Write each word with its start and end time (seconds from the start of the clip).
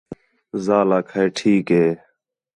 ذال 0.65 0.89
آکھا 0.97 1.23
ٹھیک 1.37 1.65
ہِے 1.75 1.87